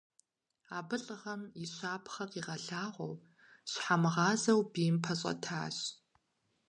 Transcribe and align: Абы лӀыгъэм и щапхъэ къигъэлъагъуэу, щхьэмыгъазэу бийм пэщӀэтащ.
Абы 0.77 0.95
лӀыгъэм 1.03 1.41
и 1.63 1.65
щапхъэ 1.73 2.25
къигъэлъагъуэу, 2.31 3.13
щхьэмыгъазэу 3.71 4.61
бийм 4.71 4.95
пэщӀэтащ. 5.03 5.77